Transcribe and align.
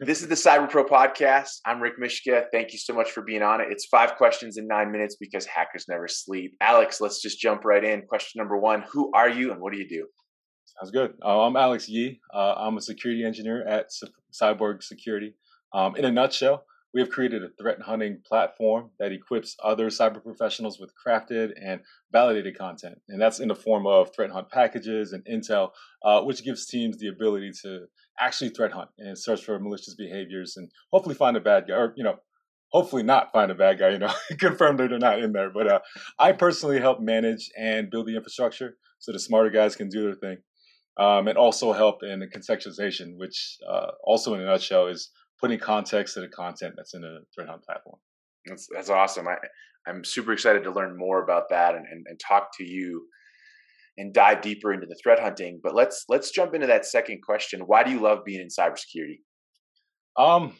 this 0.00 0.22
is 0.22 0.28
the 0.28 0.34
Cyber 0.34 0.68
Pro 0.68 0.82
podcast. 0.82 1.58
I'm 1.66 1.78
Rick 1.78 1.98
Mishka. 1.98 2.44
Thank 2.50 2.72
you 2.72 2.78
so 2.78 2.94
much 2.94 3.10
for 3.10 3.20
being 3.20 3.42
on 3.42 3.60
it. 3.60 3.66
It's 3.70 3.84
five 3.84 4.16
questions 4.16 4.56
in 4.56 4.66
nine 4.66 4.90
minutes 4.90 5.16
because 5.20 5.44
hackers 5.44 5.84
never 5.90 6.08
sleep. 6.08 6.56
Alex, 6.62 7.02
let's 7.02 7.20
just 7.20 7.38
jump 7.38 7.66
right 7.66 7.84
in. 7.84 8.00
Question 8.06 8.38
number 8.38 8.56
one 8.56 8.82
Who 8.92 9.10
are 9.14 9.28
you 9.28 9.52
and 9.52 9.60
what 9.60 9.74
do 9.74 9.78
you 9.78 9.86
do? 9.86 10.06
Sounds 10.64 10.90
good. 10.90 11.12
Uh, 11.22 11.42
I'm 11.42 11.54
Alex 11.54 11.86
Yi. 11.86 12.18
Uh, 12.32 12.54
I'm 12.56 12.78
a 12.78 12.80
security 12.80 13.24
engineer 13.24 13.66
at 13.68 13.90
Cyborg 14.32 14.82
Security. 14.82 15.34
Um, 15.74 15.94
in 15.96 16.06
a 16.06 16.10
nutshell, 16.10 16.64
we 16.92 17.00
have 17.00 17.10
created 17.10 17.42
a 17.44 17.48
threat 17.50 17.80
hunting 17.82 18.20
platform 18.26 18.90
that 18.98 19.12
equips 19.12 19.56
other 19.62 19.86
cyber 19.86 20.22
professionals 20.22 20.80
with 20.80 20.92
crafted 20.94 21.52
and 21.62 21.80
validated 22.12 22.58
content. 22.58 23.00
And 23.08 23.20
that's 23.20 23.38
in 23.38 23.48
the 23.48 23.54
form 23.54 23.86
of 23.86 24.14
threat 24.14 24.30
hunt 24.30 24.50
packages 24.50 25.12
and 25.12 25.24
intel, 25.24 25.70
uh, 26.04 26.22
which 26.22 26.44
gives 26.44 26.66
teams 26.66 26.98
the 26.98 27.08
ability 27.08 27.52
to 27.62 27.86
actually 28.18 28.50
threat 28.50 28.72
hunt 28.72 28.90
and 28.98 29.16
search 29.16 29.44
for 29.44 29.58
malicious 29.58 29.94
behaviors 29.94 30.56
and 30.56 30.70
hopefully 30.92 31.14
find 31.14 31.36
a 31.36 31.40
bad 31.40 31.66
guy 31.68 31.74
or, 31.74 31.94
you 31.96 32.04
know, 32.04 32.16
hopefully 32.70 33.02
not 33.02 33.32
find 33.32 33.50
a 33.50 33.54
bad 33.54 33.78
guy, 33.78 33.90
you 33.90 33.98
know, 33.98 34.12
confirm 34.38 34.76
that 34.76 34.90
they're 34.90 34.98
not 34.98 35.20
in 35.20 35.32
there. 35.32 35.50
But 35.50 35.68
uh, 35.68 35.80
I 36.18 36.32
personally 36.32 36.80
help 36.80 37.00
manage 37.00 37.50
and 37.56 37.90
build 37.90 38.06
the 38.06 38.16
infrastructure 38.16 38.76
so 38.98 39.12
the 39.12 39.18
smarter 39.18 39.50
guys 39.50 39.76
can 39.76 39.88
do 39.88 40.02
their 40.02 40.14
thing. 40.14 40.38
Um, 40.96 41.28
and 41.28 41.38
also 41.38 41.72
help 41.72 42.02
in 42.02 42.18
the 42.18 42.26
contextualization, 42.26 43.16
which 43.16 43.58
uh, 43.66 43.92
also 44.04 44.34
in 44.34 44.40
a 44.40 44.44
nutshell 44.44 44.88
is 44.88 45.10
putting 45.40 45.58
context 45.58 46.14
to 46.14 46.20
the 46.20 46.28
content 46.28 46.74
that's 46.76 46.94
in 46.94 47.04
a 47.04 47.18
threat 47.34 47.48
hunt 47.48 47.62
platform. 47.64 47.98
That's 48.46 48.68
that's 48.74 48.90
awesome. 48.90 49.28
I 49.28 49.36
I'm 49.86 50.04
super 50.04 50.32
excited 50.32 50.64
to 50.64 50.70
learn 50.70 50.96
more 50.96 51.22
about 51.22 51.48
that 51.50 51.74
and, 51.74 51.86
and, 51.90 52.04
and 52.06 52.20
talk 52.20 52.50
to 52.58 52.64
you 52.64 53.06
and 53.96 54.12
dive 54.14 54.40
deeper 54.40 54.72
into 54.72 54.86
the 54.86 54.98
threat 55.02 55.18
hunting. 55.20 55.60
But 55.62 55.74
let's 55.74 56.04
let's 56.08 56.30
jump 56.30 56.54
into 56.54 56.66
that 56.66 56.84
second 56.84 57.22
question. 57.22 57.60
Why 57.60 57.82
do 57.82 57.90
you 57.90 58.00
love 58.00 58.24
being 58.24 58.40
in 58.40 58.48
cybersecurity? 58.48 59.20
Um, 60.16 60.54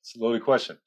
it's 0.00 0.16
a 0.16 0.20
loaded 0.20 0.44
question. 0.44 0.78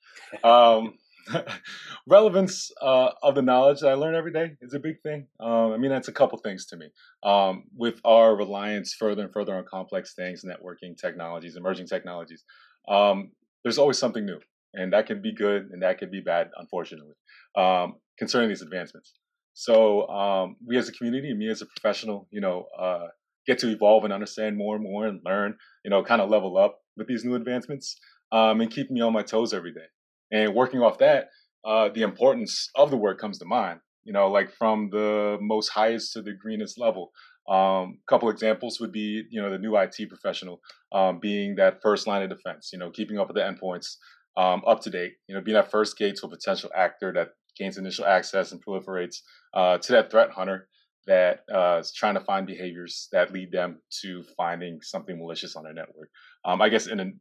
Um, 0.44 0.96
relevance 2.08 2.72
uh, 2.82 3.12
of 3.22 3.36
the 3.36 3.42
knowledge 3.42 3.80
that 3.82 3.90
I 3.90 3.94
learn 3.94 4.16
every 4.16 4.34
day 4.34 4.52
is 4.62 4.74
a 4.74 4.80
big 4.80 5.02
thing. 5.02 5.28
Um, 5.40 5.72
I 5.72 5.78
mean, 5.78 5.92
that's 5.92 6.08
a 6.08 6.14
couple 6.14 6.38
things 6.40 6.66
to 6.68 6.78
me. 6.78 6.90
Um, 7.24 7.64
with 7.76 8.00
our 8.04 8.36
reliance 8.36 8.94
further 8.94 9.24
and 9.24 9.32
further 9.32 9.56
on 9.56 9.66
complex 9.70 10.14
things, 10.16 10.44
networking 10.44 10.98
technologies, 10.98 11.56
emerging 11.56 11.88
technologies, 11.88 12.44
um, 12.88 13.32
there's 13.64 13.78
always 13.78 13.98
something 13.98 14.26
new, 14.26 14.40
and 14.74 14.94
that 14.94 15.08
can 15.08 15.22
be 15.22 15.34
good 15.34 15.70
and 15.72 15.82
that 15.84 15.98
can 15.98 16.12
be 16.12 16.22
bad, 16.22 16.50
unfortunately, 16.58 17.16
um, 17.56 17.96
concerning 18.18 18.50
these 18.50 18.62
advancements. 18.62 19.14
So 19.54 20.08
um, 20.10 20.56
we 20.66 20.78
as 20.78 20.90
a 20.90 20.92
community, 20.92 21.30
and 21.30 21.40
me 21.40 21.50
as 21.50 21.62
a 21.62 21.66
professional, 21.66 22.28
you 22.32 22.42
know, 22.42 22.66
uh, 22.78 23.08
get 23.46 23.60
to 23.60 23.70
evolve 23.70 24.04
and 24.04 24.14
understand 24.14 24.58
more 24.58 24.76
and 24.76 24.84
more 24.84 25.06
and 25.06 25.22
learn, 25.26 25.56
you 25.84 25.92
know, 25.92 26.04
kind 26.04 26.22
of 26.22 26.30
level 26.30 26.58
up 26.58 26.80
with 26.98 27.08
these 27.08 27.24
new 27.24 27.36
advancements 27.36 27.98
um, 28.32 28.62
and 28.62 28.72
keep 28.72 28.90
me 28.90 29.02
on 29.02 29.14
my 29.14 29.22
toes 29.22 29.54
every 29.54 29.74
day. 29.74 29.86
And 30.32 30.56
working 30.56 30.82
off 30.82 30.98
that, 31.00 31.30
uh, 31.66 31.90
the 31.94 32.02
importance 32.02 32.70
of 32.76 32.90
the 32.90 32.98
work 32.98 33.20
comes 33.20 33.38
to 33.40 33.46
mind. 33.46 33.80
You 34.06 34.12
know, 34.12 34.30
like 34.30 34.52
from 34.52 34.90
the 34.92 35.38
most 35.40 35.70
highest 35.70 36.12
to 36.14 36.22
the 36.22 36.34
greenest 36.34 36.78
level. 36.78 37.12
A 37.50 37.54
um, 37.54 38.00
couple 38.08 38.30
examples 38.30 38.80
would 38.80 38.92
be, 38.92 39.24
you 39.30 39.42
know, 39.42 39.52
the 39.52 39.58
new 39.58 39.76
IT 39.78 39.96
professional 40.08 40.62
um, 40.94 41.20
being 41.20 41.56
that 41.56 41.82
first 41.82 42.08
line 42.08 42.24
of 42.24 42.30
defense. 42.30 42.70
You 42.72 42.80
know, 42.80 42.90
keeping 42.90 43.20
up 43.20 43.28
with 43.28 43.36
the 43.36 43.42
endpoints 43.42 43.96
um, 44.38 44.62
up 44.66 44.82
to 44.84 44.90
date. 44.90 45.14
You 45.28 45.36
know, 45.36 45.42
being 45.42 45.56
that 45.56 45.72
first 45.72 45.98
gate 45.98 46.16
to 46.18 46.28
a 46.28 46.30
potential 46.30 46.70
actor 46.76 47.12
that 47.14 47.30
gains 47.58 47.78
initial 47.78 48.06
access 48.06 48.52
and 48.52 48.64
proliferates 48.66 49.18
uh, 49.54 49.78
to 49.80 49.92
that 49.92 50.10
threat 50.10 50.32
hunter 50.32 50.68
that 51.06 51.42
uh, 51.54 51.78
is 51.80 51.92
trying 51.92 52.14
to 52.14 52.22
find 52.22 52.48
behaviors 52.48 53.10
that 53.12 53.34
lead 53.34 53.52
them 53.52 53.82
to 54.02 54.24
finding 54.38 54.80
something 54.82 55.18
malicious 55.18 55.56
on 55.56 55.64
their 55.64 55.74
network. 55.74 56.10
Um, 56.46 56.62
I 56.62 56.70
guess 56.70 56.88
in 56.88 57.20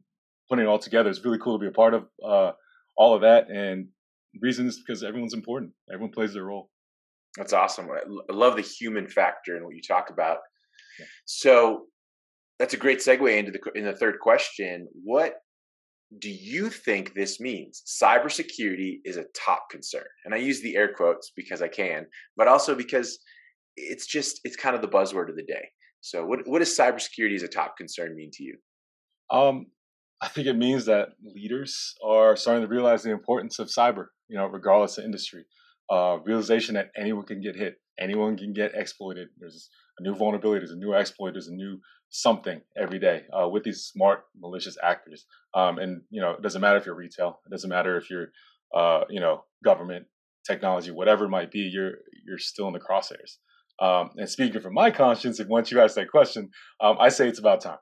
putting 0.49 0.65
it 0.65 0.67
all 0.67 0.79
together, 0.79 1.09
it's 1.09 1.23
really 1.23 1.39
cool 1.39 1.57
to 1.57 1.61
be 1.61 1.67
a 1.67 1.71
part 1.71 1.93
of 1.93 2.05
uh, 2.25 2.51
all 2.95 3.13
of 3.15 3.21
that. 3.21 3.49
And 3.49 3.89
reason 4.41 4.67
is 4.67 4.79
because 4.79 5.03
everyone's 5.03 5.33
important. 5.33 5.73
Everyone 5.91 6.13
plays 6.13 6.33
their 6.33 6.43
role. 6.43 6.69
That's 7.37 7.53
awesome. 7.53 7.89
I 7.91 8.33
love 8.33 8.55
the 8.55 8.61
human 8.61 9.07
factor 9.07 9.55
and 9.55 9.65
what 9.65 9.75
you 9.75 9.81
talk 9.81 10.09
about. 10.09 10.37
Yeah. 10.99 11.05
So 11.25 11.85
that's 12.59 12.73
a 12.73 12.77
great 12.77 12.99
segue 12.99 13.37
into 13.37 13.51
the 13.51 13.59
in 13.75 13.85
the 13.85 13.95
third 13.95 14.19
question. 14.19 14.87
What 15.03 15.35
do 16.19 16.29
you 16.29 16.69
think 16.69 17.13
this 17.13 17.39
means? 17.39 17.81
Cybersecurity 17.87 18.99
is 19.03 19.17
a 19.17 19.25
top 19.35 19.69
concern, 19.71 20.05
and 20.25 20.33
I 20.33 20.37
use 20.37 20.61
the 20.61 20.75
air 20.75 20.93
quotes 20.93 21.31
because 21.35 21.63
I 21.63 21.67
can, 21.67 22.05
but 22.37 22.47
also 22.47 22.75
because 22.75 23.17
it's 23.75 24.05
just 24.05 24.39
it's 24.43 24.55
kind 24.55 24.75
of 24.75 24.81
the 24.81 24.87
buzzword 24.87 25.29
of 25.29 25.35
the 25.35 25.43
day. 25.43 25.67
So, 26.01 26.23
what 26.25 26.41
what 26.45 26.59
does 26.59 26.77
cybersecurity 26.77 27.35
as 27.35 27.43
a 27.43 27.47
top 27.47 27.77
concern 27.77 28.15
mean 28.15 28.29
to 28.33 28.43
you? 28.43 28.57
Um, 29.31 29.67
I 30.21 30.27
think 30.27 30.45
it 30.45 30.55
means 30.55 30.85
that 30.85 31.09
leaders 31.23 31.95
are 32.05 32.35
starting 32.35 32.61
to 32.61 32.67
realize 32.67 33.01
the 33.01 33.11
importance 33.11 33.57
of 33.57 33.69
cyber. 33.69 34.05
You 34.27 34.37
know, 34.37 34.45
regardless 34.45 34.99
of 34.99 35.05
industry 35.05 35.45
uh, 35.93 36.17
realization 36.25 36.73
that 36.73 36.91
anyone 36.97 37.25
can 37.25 37.39
get 37.41 37.55
hit, 37.55 37.75
anyone 37.99 38.35
can 38.35 38.51
get 38.53 38.71
exploited. 38.73 39.27
There's 39.37 39.69
a 39.99 40.03
new 40.03 40.15
vulnerability, 40.15 40.59
there's 40.59 40.71
a 40.71 40.85
new 40.85 40.93
exploit, 40.93 41.33
there's 41.33 41.49
a 41.49 41.53
new 41.53 41.79
something 42.09 42.61
every 42.75 42.99
day 42.99 43.23
uh, 43.31 43.47
with 43.47 43.63
these 43.63 43.81
smart 43.83 44.23
malicious 44.35 44.75
actors. 44.81 45.25
Um, 45.53 45.77
and 45.77 46.01
you 46.09 46.21
know, 46.21 46.31
it 46.31 46.41
doesn't 46.41 46.61
matter 46.61 46.77
if 46.77 46.85
you're 46.87 46.95
retail, 46.95 47.39
it 47.45 47.51
doesn't 47.51 47.69
matter 47.69 47.97
if 47.97 48.09
you're 48.09 48.29
uh, 48.75 49.01
you 49.09 49.19
know 49.19 49.43
government, 49.63 50.05
technology, 50.47 50.89
whatever 50.89 51.25
it 51.25 51.29
might 51.29 51.51
be. 51.51 51.59
You're 51.59 51.93
you're 52.25 52.39
still 52.39 52.67
in 52.67 52.73
the 52.73 52.79
crosshairs. 52.79 53.37
Um, 53.79 54.11
and 54.17 54.29
speaking 54.29 54.61
from 54.61 54.73
my 54.73 54.89
conscience, 54.89 55.39
if 55.39 55.47
once 55.47 55.71
you 55.71 55.79
ask 55.79 55.95
that 55.95 56.09
question, 56.09 56.49
um, 56.81 56.97
I 56.99 57.09
say 57.09 57.27
it's 57.27 57.39
about 57.39 57.61
time. 57.61 57.79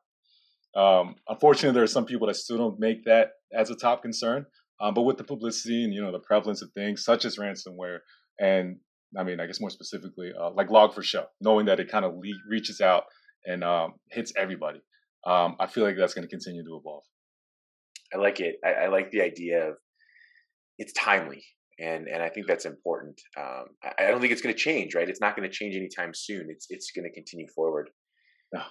Um, 0.75 1.15
unfortunately, 1.27 1.75
there 1.75 1.83
are 1.83 1.87
some 1.87 2.05
people 2.05 2.27
that 2.27 2.35
still 2.35 2.57
don't 2.57 2.79
make 2.79 3.05
that 3.05 3.31
as 3.53 3.69
a 3.69 3.75
top 3.75 4.01
concern. 4.01 4.45
Um, 4.81 4.93
but 4.95 5.03
with 5.03 5.17
the 5.17 5.23
publicity 5.23 5.83
and 5.83 5.93
you 5.93 6.01
know 6.01 6.11
the 6.11 6.19
prevalence 6.19 6.61
of 6.61 6.71
things 6.71 7.03
such 7.03 7.23
as 7.25 7.37
ransomware, 7.37 7.99
and 8.39 8.77
I 9.17 9.23
mean, 9.23 9.39
I 9.39 9.45
guess 9.45 9.61
more 9.61 9.69
specifically, 9.69 10.31
uh, 10.39 10.51
like 10.51 10.69
Log4Shell, 10.69 11.25
knowing 11.41 11.65
that 11.67 11.79
it 11.79 11.91
kind 11.91 12.05
of 12.05 12.13
le- 12.15 12.49
reaches 12.49 12.81
out 12.81 13.03
and 13.45 13.63
um, 13.63 13.93
hits 14.09 14.33
everybody, 14.37 14.81
um, 15.25 15.55
I 15.59 15.67
feel 15.67 15.83
like 15.83 15.97
that's 15.97 16.13
going 16.13 16.27
to 16.27 16.29
continue 16.29 16.63
to 16.63 16.77
evolve. 16.77 17.03
I 18.13 18.17
like 18.17 18.39
it. 18.39 18.55
I, 18.65 18.85
I, 18.85 18.87
like 18.87 19.11
the 19.11 19.21
idea 19.21 19.69
of 19.69 19.75
it's 20.77 20.93
timely, 20.93 21.43
and 21.79 22.07
and 22.07 22.23
I 22.23 22.29
think 22.29 22.47
that's 22.47 22.65
important. 22.65 23.21
Um, 23.37 23.65
I, 23.83 24.05
I, 24.05 24.11
don't 24.11 24.19
think 24.19 24.33
it's 24.33 24.41
going 24.41 24.55
to 24.55 24.59
change. 24.59 24.95
Right? 24.95 25.07
It's 25.07 25.21
not 25.21 25.35
going 25.35 25.47
to 25.47 25.55
change 25.55 25.75
anytime 25.75 26.11
soon. 26.13 26.47
It's 26.49 26.67
it's 26.69 26.91
going 26.91 27.05
to 27.05 27.13
continue 27.13 27.47
forward. 27.55 27.89
No. 28.53 28.63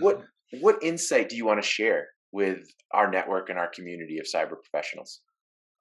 What 0.00 0.22
what 0.60 0.82
insight 0.82 1.28
do 1.28 1.36
you 1.36 1.46
want 1.46 1.62
to 1.62 1.68
share 1.68 2.08
with 2.32 2.66
our 2.92 3.10
network 3.10 3.48
and 3.48 3.58
our 3.58 3.68
community 3.68 4.18
of 4.18 4.26
cyber 4.26 4.56
professionals? 4.60 5.20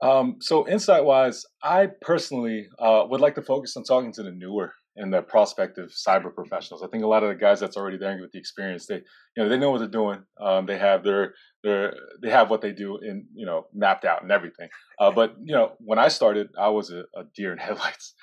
Um, 0.02 0.38
so 0.40 0.68
insight 0.68 1.06
wise, 1.06 1.46
I 1.64 1.88
personally 2.02 2.68
uh, 2.80 3.06
would 3.10 3.22
like 3.22 3.36
to 3.36 3.42
focus 3.42 3.78
on 3.78 3.84
talking 3.84 4.12
to 4.14 4.24
the 4.24 4.32
newer 4.32 4.74
and 4.96 5.14
the 5.14 5.22
prospective 5.22 5.90
cyber 5.90 6.34
professionals. 6.34 6.84
I 6.84 6.88
think 6.88 7.04
a 7.04 7.08
lot 7.08 7.24
of 7.24 7.30
the 7.30 7.36
guys 7.36 7.60
that's 7.60 7.78
already 7.78 7.98
there 7.98 8.18
with 8.20 8.32
the 8.32 8.40
experience, 8.40 8.88
they 8.88 8.96
you 8.96 9.44
know 9.44 9.48
they 9.48 9.58
know 9.58 9.72
what 9.72 9.80
they're 9.80 9.88
doing. 9.88 10.24
Um, 10.40 10.66
they 10.66 10.78
have 10.78 11.04
their 11.04 11.34
their 11.64 11.94
they 12.22 12.30
have 12.30 12.50
what 12.50 12.62
they 12.62 12.72
do 12.74 12.98
in 12.98 13.26
you 13.34 13.46
know 13.46 13.68
mapped 13.74 14.04
out 14.04 14.22
and 14.22 14.32
everything. 14.32 14.70
Uh, 15.00 15.12
but 15.12 15.36
you 15.44 15.54
know 15.54 15.74
when 15.80 15.98
I 15.98 16.10
started, 16.10 16.50
I 16.60 16.70
was 16.70 16.92
a, 16.92 17.04
a 17.16 17.24
deer 17.36 17.54
in 17.54 17.58
headlights. 17.60 18.16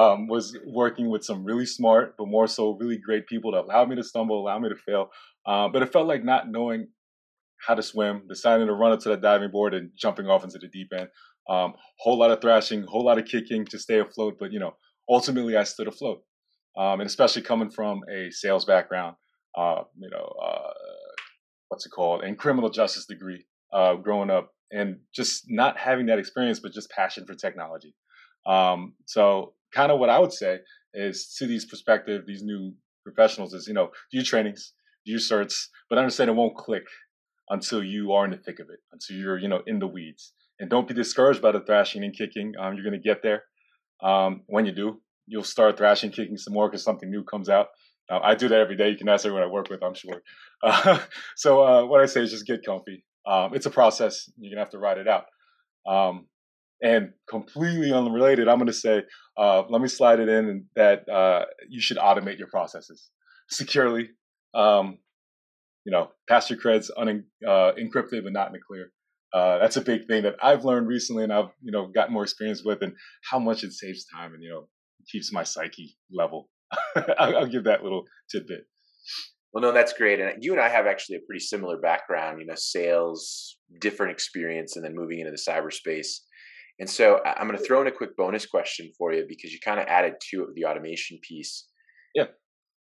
Um, 0.00 0.28
was 0.28 0.56
working 0.66 1.10
with 1.10 1.24
some 1.24 1.44
really 1.44 1.66
smart, 1.66 2.14
but 2.16 2.28
more 2.28 2.46
so 2.46 2.76
really 2.80 2.96
great 2.96 3.26
people 3.26 3.52
that 3.52 3.64
allowed 3.64 3.88
me 3.88 3.96
to 3.96 4.04
stumble, 4.04 4.40
allowed 4.40 4.62
me 4.62 4.70
to 4.70 4.76
fail. 4.76 5.10
Um, 5.46 5.72
but 5.72 5.82
it 5.82 5.92
felt 5.92 6.06
like 6.06 6.24
not 6.24 6.50
knowing 6.50 6.88
how 7.66 7.74
to 7.74 7.82
swim, 7.82 8.22
deciding 8.28 8.66
to 8.66 8.72
run 8.72 8.92
up 8.92 9.00
to 9.00 9.08
the 9.08 9.16
diving 9.16 9.50
board 9.50 9.74
and 9.74 9.90
jumping 9.96 10.26
off 10.26 10.44
into 10.44 10.58
the 10.58 10.68
deep 10.68 10.92
end. 10.96 11.08
Um, 11.48 11.74
whole 11.98 12.18
lot 12.18 12.30
of 12.30 12.40
thrashing, 12.40 12.84
whole 12.84 13.04
lot 13.04 13.18
of 13.18 13.26
kicking 13.26 13.64
to 13.66 13.78
stay 13.78 13.98
afloat. 13.98 14.36
But 14.38 14.52
you 14.52 14.60
know, 14.60 14.74
ultimately, 15.08 15.56
I 15.56 15.64
stood 15.64 15.88
afloat, 15.88 16.22
um, 16.76 17.00
and 17.00 17.06
especially 17.06 17.42
coming 17.42 17.70
from 17.70 18.00
a 18.10 18.30
sales 18.30 18.64
background, 18.64 19.16
uh, 19.56 19.82
you 19.98 20.10
know, 20.10 20.34
uh, 20.42 20.72
what's 21.68 21.86
it 21.86 21.90
called, 21.90 22.22
and 22.22 22.38
criminal 22.38 22.70
justice 22.70 23.06
degree, 23.06 23.44
uh, 23.72 23.94
growing 23.94 24.30
up, 24.30 24.50
and 24.70 24.98
just 25.14 25.44
not 25.48 25.78
having 25.78 26.06
that 26.06 26.18
experience, 26.18 26.60
but 26.60 26.72
just 26.72 26.90
passion 26.90 27.26
for 27.26 27.34
technology. 27.34 27.94
Um, 28.46 28.94
so, 29.06 29.54
kind 29.74 29.92
of 29.92 29.98
what 29.98 30.10
I 30.10 30.18
would 30.18 30.32
say 30.32 30.58
is 30.94 31.34
to 31.38 31.46
these 31.46 31.64
prospective, 31.64 32.26
these 32.26 32.42
new 32.42 32.74
professionals 33.04 33.52
is, 33.52 33.66
you 33.66 33.74
know, 33.74 33.86
do 34.10 34.18
your 34.18 34.24
trainings, 34.24 34.72
do 35.04 35.12
your 35.12 35.20
certs, 35.20 35.66
but 35.90 35.98
understand 35.98 36.30
it 36.30 36.36
won't 36.36 36.56
click 36.56 36.84
until 37.48 37.82
you 37.82 38.12
are 38.12 38.24
in 38.24 38.30
the 38.30 38.36
thick 38.36 38.60
of 38.60 38.68
it, 38.70 38.80
until 38.92 39.16
you're, 39.16 39.38
you 39.38 39.48
know, 39.48 39.62
in 39.66 39.78
the 39.78 39.86
weeds. 39.86 40.32
And 40.58 40.70
don't 40.70 40.88
be 40.88 40.94
discouraged 40.94 41.42
by 41.42 41.52
the 41.52 41.60
thrashing 41.60 42.04
and 42.04 42.16
kicking. 42.16 42.52
Um, 42.58 42.74
you're 42.74 42.84
going 42.84 43.00
to 43.00 43.08
get 43.08 43.22
there. 43.22 43.44
Um, 44.02 44.42
when 44.46 44.66
you 44.66 44.72
do, 44.72 45.00
you'll 45.26 45.44
start 45.44 45.76
thrashing, 45.76 46.10
kicking 46.10 46.36
some 46.36 46.54
more 46.54 46.68
because 46.68 46.84
something 46.84 47.10
new 47.10 47.24
comes 47.24 47.48
out. 47.48 47.68
Uh, 48.10 48.20
I 48.22 48.34
do 48.34 48.48
that 48.48 48.60
every 48.60 48.76
day. 48.76 48.90
You 48.90 48.96
can 48.96 49.08
ask 49.08 49.24
everyone 49.24 49.42
I 49.42 49.50
work 49.50 49.70
with, 49.70 49.82
I'm 49.82 49.94
sure. 49.94 50.22
Uh, 50.62 50.98
so 51.36 51.62
uh, 51.64 51.86
what 51.86 52.00
I 52.00 52.06
say 52.06 52.22
is 52.22 52.30
just 52.30 52.46
get 52.46 52.64
comfy. 52.64 53.04
Um, 53.26 53.54
it's 53.54 53.66
a 53.66 53.70
process. 53.70 54.30
You're 54.36 54.50
going 54.50 54.58
to 54.58 54.64
have 54.64 54.70
to 54.70 54.78
ride 54.78 54.98
it 54.98 55.08
out. 55.08 55.24
Um, 55.86 56.26
and 56.82 57.12
completely 57.28 57.92
unrelated, 57.92 58.48
I'm 58.48 58.58
going 58.58 58.66
to 58.66 58.72
say, 58.72 59.02
uh, 59.38 59.62
let 59.68 59.80
me 59.80 59.88
slide 59.88 60.20
it 60.20 60.28
in 60.28 60.66
that 60.76 61.08
uh, 61.08 61.46
you 61.68 61.80
should 61.80 61.96
automate 61.96 62.38
your 62.38 62.48
processes 62.48 63.10
securely. 63.48 64.10
Um, 64.52 64.98
you 65.84 65.92
know, 65.92 66.10
pass 66.28 66.50
your 66.50 66.58
creds 66.58 66.90
un- 66.96 67.24
uh, 67.46 67.72
encrypted 67.78 68.24
but 68.24 68.32
not 68.32 68.48
in 68.48 68.52
the 68.54 68.60
clear. 68.66 68.92
Uh, 69.32 69.58
that's 69.58 69.76
a 69.76 69.80
big 69.80 70.06
thing 70.06 70.22
that 70.22 70.36
I've 70.42 70.64
learned 70.64 70.86
recently, 70.86 71.24
and 71.24 71.32
I've 71.32 71.50
you 71.62 71.72
know 71.72 71.90
got 71.94 72.12
more 72.12 72.22
experience 72.22 72.62
with, 72.64 72.82
and 72.82 72.94
how 73.30 73.38
much 73.38 73.64
it 73.64 73.72
saves 73.72 74.06
time 74.06 74.34
and 74.34 74.42
you 74.42 74.50
know 74.50 74.68
keeps 75.10 75.32
my 75.32 75.42
psyche 75.42 75.96
level. 76.12 76.48
I'll, 77.18 77.38
I'll 77.38 77.46
give 77.46 77.64
that 77.64 77.82
little 77.82 78.04
tidbit. 78.30 78.66
Well, 79.52 79.62
no, 79.62 79.72
that's 79.72 79.92
great. 79.92 80.18
And 80.18 80.42
you 80.42 80.52
and 80.52 80.60
I 80.60 80.68
have 80.68 80.86
actually 80.86 81.16
a 81.16 81.26
pretty 81.28 81.40
similar 81.40 81.78
background, 81.78 82.40
you 82.40 82.46
know, 82.46 82.56
sales, 82.56 83.56
different 83.80 84.10
experience, 84.10 84.74
and 84.74 84.84
then 84.84 84.96
moving 84.96 85.20
into 85.20 85.30
the 85.30 85.36
cyberspace. 85.36 86.08
And 86.80 86.90
so 86.90 87.20
I'm 87.24 87.46
going 87.46 87.56
to 87.56 87.64
throw 87.64 87.80
in 87.80 87.86
a 87.86 87.92
quick 87.92 88.16
bonus 88.16 88.46
question 88.46 88.90
for 88.98 89.12
you 89.12 89.24
because 89.28 89.52
you 89.52 89.60
kind 89.64 89.78
of 89.78 89.86
added 89.86 90.14
to 90.30 90.48
the 90.56 90.64
automation 90.64 91.20
piece. 91.22 91.68
Yeah. 92.16 92.26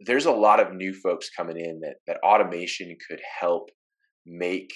There's 0.00 0.26
a 0.26 0.32
lot 0.32 0.60
of 0.60 0.74
new 0.74 0.92
folks 0.92 1.30
coming 1.30 1.58
in 1.58 1.80
that 1.80 1.96
that 2.06 2.18
automation 2.22 2.96
could 3.08 3.20
help 3.40 3.70
make 4.26 4.72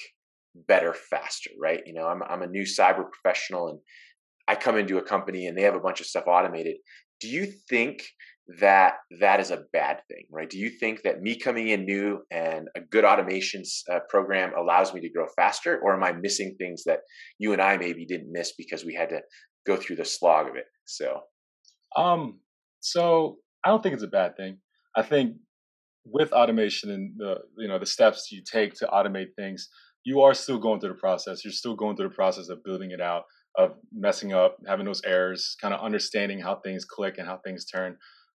better 0.55 0.95
faster, 0.95 1.51
right? 1.61 1.83
You 1.87 1.95
know, 1.95 2.07
I'm 2.07 2.23
I'm 2.23 2.43
a 2.43 2.47
new 2.47 2.65
cyber 2.65 3.05
professional 3.11 3.69
and 3.69 3.79
I 4.49 4.55
come 4.55 4.77
into 4.77 4.99
a 4.99 5.03
company 5.03 5.47
and 5.47 5.57
they 5.57 5.63
have 5.63 5.77
a 5.77 5.81
bunch 5.81 6.01
of 6.01 6.07
stuff 6.07 6.25
automated. 6.27 6.77
Do 7.21 7.29
you 7.29 7.53
think 7.69 8.03
that 8.59 8.95
that 9.21 9.39
is 9.39 9.51
a 9.51 9.63
bad 9.73 10.01
thing, 10.09 10.25
right? 10.33 10.51
Do 10.51 10.59
you 10.59 10.71
think 10.71 11.03
that 11.03 11.21
me 11.21 11.39
coming 11.39 11.69
in 11.69 11.85
new 11.85 12.23
and 12.31 12.69
a 12.77 12.81
good 12.81 13.05
automation 13.05 13.63
uh, 13.93 14.01
program 14.09 14.53
allows 14.59 14.93
me 14.93 15.01
to 15.03 15.11
grow 15.11 15.27
faster, 15.37 15.79
or 15.83 15.95
am 15.95 16.03
I 16.03 16.13
missing 16.13 16.57
things 16.59 16.83
that 16.85 17.01
you 17.39 17.53
and 17.53 17.63
I 17.63 17.77
maybe 17.77 18.05
didn't 18.07 18.33
miss 18.33 18.55
because 18.57 18.85
we 18.85 18.95
had 18.95 19.11
to 19.11 19.21
go 19.67 19.77
through 19.77 19.97
the 19.97 20.05
slog 20.05 20.49
of 20.49 20.57
it? 20.57 20.65
So, 20.85 21.21
um, 21.97 22.41
so 22.81 23.37
I 23.65 23.69
don't 23.69 23.83
think 23.83 23.95
it's 23.95 24.03
a 24.03 24.09
bad 24.09 24.37
thing. 24.37 24.59
I 24.97 25.03
think 25.03 25.37
with 26.05 26.33
automation 26.33 26.91
and 26.91 27.13
the 27.17 27.37
you 27.59 27.69
know 27.69 27.79
the 27.79 27.87
steps 27.87 28.31
you 28.33 28.43
take 28.43 28.75
to 28.75 28.87
automate 28.87 29.35
things, 29.37 29.69
you 30.05 30.21
are 30.23 30.35
still 30.35 30.59
going 30.59 30.81
through 30.81 30.91
the 30.91 30.95
process. 30.95 31.45
You're 31.45 31.53
still 31.53 31.75
going 31.75 31.97
through 31.97 32.09
the 32.09 32.15
process 32.15 32.49
of 32.49 32.65
building 32.65 32.91
it 32.91 33.01
out, 33.01 33.25
of 33.57 33.75
messing 33.93 34.33
up, 34.33 34.57
having 34.67 34.87
those 34.87 35.03
errors, 35.05 35.57
kind 35.61 35.75
of 35.75 35.81
understanding 35.81 36.41
how 36.41 36.57
things 36.57 36.85
click 36.85 37.19
and 37.19 37.27
how 37.27 37.39
things 37.45 37.65
turn. 37.65 37.97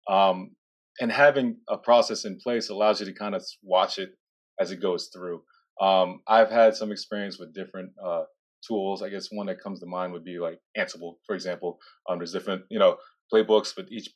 Um, 0.10 0.52
and 1.00 1.12
having 1.12 1.58
a 1.70 1.78
process 1.78 2.26
in 2.26 2.38
place 2.38 2.70
allows 2.70 3.00
you 3.00 3.06
to 3.06 3.14
kind 3.14 3.34
of 3.34 3.44
watch 3.64 3.98
it 3.98 4.12
as 4.60 4.72
it 4.72 4.82
goes 4.82 5.10
through. 5.14 5.42
Um, 5.82 6.20
I've 6.28 6.52
had 6.52 6.76
some 6.76 6.92
experience 6.92 7.40
with 7.40 7.54
different 7.54 7.92
uh, 8.04 8.24
tools. 8.68 9.02
I 9.02 9.10
guess 9.10 9.30
one 9.32 9.48
that 9.48 9.62
comes 9.62 9.80
to 9.80 9.86
mind 9.86 10.14
would 10.14 10.24
be 10.24 10.38
like 10.38 10.60
Ansible, 10.78 11.16
for 11.26 11.34
example. 11.34 11.80
Um, 12.08 12.20
there's 12.20 12.34
different, 12.34 12.64
you 12.70 12.78
know, 12.78 12.98
playbooks 13.34 13.76
with 13.76 13.92
each 13.92 14.10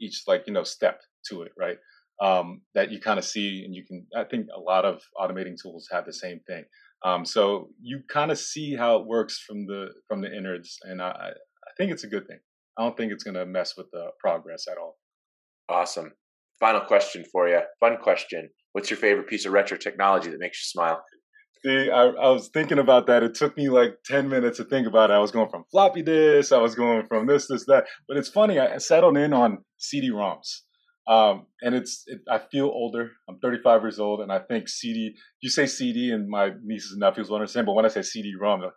each 0.00 0.22
like 0.26 0.44
you 0.46 0.52
know 0.52 0.64
step 0.64 1.00
to 1.30 1.42
it, 1.42 1.52
right? 1.58 1.76
Um, 2.22 2.62
that 2.74 2.90
you 2.90 3.00
kind 3.00 3.18
of 3.18 3.24
see, 3.24 3.64
and 3.64 3.74
you 3.74 3.84
can. 3.84 4.06
I 4.16 4.24
think 4.24 4.46
a 4.54 4.60
lot 4.60 4.84
of 4.84 5.02
automating 5.20 5.56
tools 5.60 5.88
have 5.90 6.06
the 6.06 6.12
same 6.12 6.40
thing. 6.46 6.64
Um, 7.04 7.24
so 7.24 7.68
you 7.82 8.00
kind 8.08 8.30
of 8.30 8.38
see 8.38 8.74
how 8.76 8.96
it 8.96 9.06
works 9.06 9.38
from 9.38 9.66
the 9.66 9.88
from 10.08 10.20
the 10.20 10.34
innards, 10.34 10.78
and 10.82 11.02
I, 11.02 11.08
I 11.08 11.70
think 11.76 11.90
it's 11.90 12.04
a 12.04 12.08
good 12.08 12.26
thing. 12.26 12.38
I 12.78 12.82
don't 12.82 12.96
think 12.96 13.12
it's 13.12 13.24
going 13.24 13.34
to 13.34 13.46
mess 13.46 13.74
with 13.76 13.90
the 13.92 14.08
progress 14.20 14.66
at 14.70 14.78
all. 14.78 14.96
Awesome. 15.68 16.12
Final 16.60 16.80
question 16.80 17.24
for 17.30 17.48
you. 17.48 17.60
Fun 17.80 17.96
question. 18.02 18.48
What's 18.72 18.90
your 18.90 18.96
favorite 18.96 19.28
piece 19.28 19.46
of 19.46 19.52
retro 19.52 19.76
technology 19.76 20.30
that 20.30 20.40
makes 20.40 20.58
you 20.58 20.80
smile? 20.80 21.02
See, 21.64 21.90
I, 21.90 22.02
I, 22.02 22.30
was 22.30 22.50
thinking 22.52 22.78
about 22.78 23.06
that. 23.06 23.22
It 23.22 23.34
took 23.34 23.56
me 23.56 23.70
like 23.70 23.96
10 24.04 24.28
minutes 24.28 24.58
to 24.58 24.64
think 24.64 24.86
about 24.86 25.10
it. 25.10 25.14
I 25.14 25.18
was 25.18 25.30
going 25.30 25.48
from 25.48 25.64
floppy 25.70 26.02
disk, 26.02 26.52
I 26.52 26.58
was 26.58 26.74
going 26.74 27.06
from 27.06 27.26
this, 27.26 27.46
this, 27.48 27.64
that. 27.66 27.86
But 28.06 28.18
it's 28.18 28.28
funny, 28.28 28.58
I 28.58 28.76
settled 28.78 29.16
in 29.16 29.32
on 29.32 29.58
CD 29.78 30.10
ROMs. 30.10 30.60
Um, 31.06 31.46
and 31.60 31.74
it's, 31.74 32.04
it, 32.06 32.20
I 32.30 32.38
feel 32.38 32.66
older. 32.66 33.10
I'm 33.28 33.38
35 33.38 33.82
years 33.82 34.00
old, 34.00 34.20
and 34.20 34.32
I 34.32 34.38
think 34.38 34.68
CD. 34.68 35.14
You 35.40 35.50
say 35.50 35.66
CD, 35.66 36.10
and 36.12 36.28
my 36.28 36.52
nieces 36.62 36.92
and 36.92 37.00
nephews 37.00 37.28
will 37.28 37.36
understand. 37.36 37.66
But 37.66 37.74
when 37.74 37.84
I 37.84 37.88
say 37.88 38.02
CD-ROM, 38.02 38.60
like, 38.60 38.70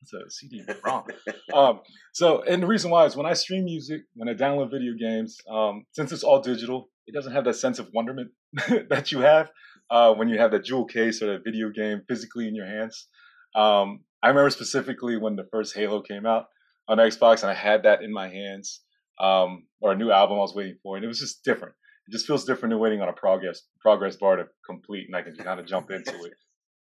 what's 0.00 0.10
that? 0.12 0.18
What's 0.18 0.34
a 0.34 0.46
CD-ROM? 0.46 1.04
um, 1.54 1.80
so, 2.12 2.42
and 2.42 2.62
the 2.62 2.66
reason 2.66 2.90
why 2.90 3.04
is 3.04 3.14
when 3.14 3.26
I 3.26 3.34
stream 3.34 3.64
music, 3.64 4.02
when 4.14 4.28
I 4.28 4.34
download 4.34 4.72
video 4.72 4.94
games, 4.98 5.38
um, 5.48 5.84
since 5.92 6.10
it's 6.10 6.24
all 6.24 6.40
digital, 6.40 6.90
it 7.06 7.14
doesn't 7.14 7.32
have 7.32 7.44
that 7.44 7.54
sense 7.54 7.78
of 7.78 7.88
wonderment 7.94 8.30
that 8.90 9.12
you 9.12 9.20
have 9.20 9.50
uh, 9.90 10.12
when 10.14 10.28
you 10.28 10.38
have 10.38 10.50
that 10.50 10.64
jewel 10.64 10.84
case 10.84 11.22
or 11.22 11.26
that 11.32 11.44
video 11.44 11.70
game 11.70 12.02
physically 12.08 12.48
in 12.48 12.54
your 12.54 12.66
hands. 12.66 13.06
Um, 13.54 14.00
I 14.22 14.28
remember 14.28 14.50
specifically 14.50 15.16
when 15.16 15.36
the 15.36 15.46
first 15.52 15.76
Halo 15.76 16.02
came 16.02 16.26
out 16.26 16.46
on 16.88 16.98
Xbox, 16.98 17.42
and 17.42 17.50
I 17.50 17.54
had 17.54 17.84
that 17.84 18.02
in 18.02 18.12
my 18.12 18.28
hands 18.28 18.80
um, 19.20 19.64
or 19.80 19.92
a 19.92 19.96
new 19.96 20.10
album 20.10 20.38
I 20.38 20.40
was 20.40 20.54
waiting 20.54 20.76
for, 20.82 20.96
and 20.96 21.04
it 21.04 21.08
was 21.08 21.20
just 21.20 21.44
different. 21.44 21.74
It 22.06 22.12
just 22.12 22.26
feels 22.26 22.44
different 22.44 22.72
than 22.72 22.80
waiting 22.80 23.02
on 23.02 23.08
a 23.08 23.12
progress 23.12 23.62
progress 23.80 24.16
bar 24.16 24.36
to 24.36 24.46
complete, 24.66 25.06
and 25.06 25.16
I 25.16 25.22
can 25.22 25.36
kind 25.36 25.60
of 25.60 25.66
jump 25.66 25.90
into 25.90 26.14
it. 26.24 26.32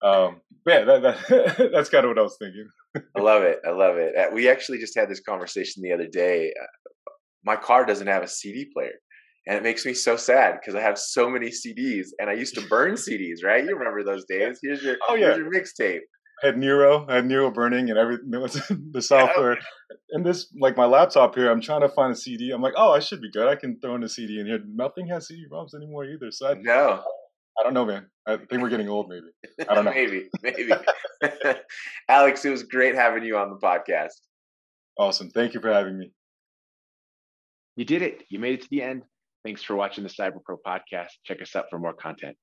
Um, 0.02 0.40
yeah, 0.67 0.84
that, 0.84 1.02
that, 1.02 1.70
that's 1.73 1.88
kind 1.88 2.05
of 2.05 2.11
what 2.11 2.19
I 2.19 2.23
was 2.23 2.37
thinking. 2.38 2.69
I 3.17 3.20
love 3.20 3.44
it. 3.44 3.61
I 3.64 3.70
love 3.70 3.96
it. 3.96 4.17
Uh, 4.17 4.34
we 4.34 4.49
actually 4.49 4.79
just 4.79 4.99
had 4.99 5.08
this 5.08 5.20
conversation 5.20 5.82
the 5.82 5.93
other 5.93 6.08
day. 6.08 6.52
Uh, 6.61 7.12
my 7.44 7.56
car 7.56 7.87
doesn't 7.87 8.06
have 8.06 8.23
a 8.23 8.29
CD 8.29 8.69
player. 8.75 8.94
And 9.46 9.56
it 9.56 9.62
makes 9.62 9.84
me 9.84 9.94
so 9.94 10.17
sad 10.17 10.58
because 10.61 10.75
I 10.75 10.81
have 10.81 10.99
so 10.99 11.29
many 11.29 11.49
CDs 11.49 12.08
and 12.20 12.31
I 12.31 12.34
used 12.34 12.55
to 12.55 12.67
burn 12.69 12.94
CDs, 12.94 13.44
right? 13.44 13.64
You 13.64 13.76
remember 13.76 14.05
those 14.05 14.25
days. 14.29 14.61
Here's 14.62 14.82
your, 14.82 14.96
oh, 15.08 15.14
yeah. 15.14 15.34
here's 15.34 15.38
your 15.38 15.50
mixtape 15.50 16.00
had 16.40 16.58
Nero, 16.58 17.06
I 17.08 17.17
had 17.17 17.26
Nero 17.26 17.50
burning 17.50 17.90
and 17.90 17.99
everything. 17.99 18.31
the 18.93 19.02
software. 19.02 19.58
And 20.11 20.25
this, 20.25 20.52
like 20.61 20.76
my 20.76 20.84
laptop 20.84 21.34
here, 21.34 21.50
I'm 21.50 21.61
trying 21.61 21.82
to 21.82 21.88
find 21.88 22.12
a 22.12 22.17
CD. 22.17 22.50
I'm 22.50 22.62
like, 22.62 22.75
oh, 22.76 22.93
I 22.93 22.99
should 22.99 23.20
be 23.20 23.31
good. 23.31 23.49
I 23.49 23.56
can 23.56 23.79
throw 23.81 23.94
in 23.94 24.02
a 24.02 24.08
CD 24.08 24.40
in 24.40 24.46
here. 24.46 24.61
Nothing 24.67 25.06
has 25.08 25.29
CD-ROMs 25.29 25.75
anymore 25.75 26.05
either. 26.05 26.31
So 26.31 26.50
I, 26.50 26.55
no, 26.55 27.02
I 27.58 27.62
don't 27.62 27.75
know, 27.75 27.84
man. 27.84 28.06
I 28.26 28.37
think 28.37 28.62
we're 28.62 28.70
getting 28.70 28.88
old. 28.88 29.08
Maybe 29.08 29.26
I 29.69 29.75
don't 29.75 29.84
know. 29.84 29.90
maybe, 29.93 30.29
maybe. 30.43 30.73
Alex, 32.08 32.44
it 32.44 32.50
was 32.50 32.62
great 32.62 32.94
having 32.94 33.25
you 33.25 33.37
on 33.37 33.50
the 33.50 33.56
podcast. 33.56 34.14
Awesome. 34.99 35.31
Thank 35.31 35.55
you 35.55 35.61
for 35.61 35.73
having 35.73 35.99
me. 35.99 36.12
You 37.76 37.84
did 37.84 38.02
it. 38.02 38.25
You 38.29 38.38
made 38.38 38.55
it 38.55 38.62
to 38.62 38.69
the 38.70 38.82
end. 38.82 39.02
Thanks 39.44 39.62
for 39.62 39.75
watching 39.75 40.05
the 40.05 40.11
Cyber 40.11 40.43
Pro 40.44 40.56
podcast. 40.56 41.08
Check 41.25 41.43
us 41.43 41.56
out 41.56 41.64
for 41.70 41.79
more 41.79 41.94
content. 41.94 42.37